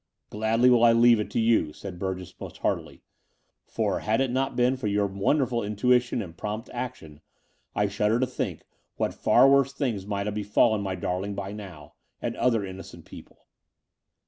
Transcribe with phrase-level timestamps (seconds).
[0.31, 3.03] Gladly will I leave it to you," said Burgess most heartily;
[3.67, 7.21] *'for, had it not been for your wonderful intuition and prompt action,
[7.75, 8.63] I shudder to think
[8.95, 11.93] what far worse things might have befallen my darling by now—
[12.23, 13.45] ^and other innocent people."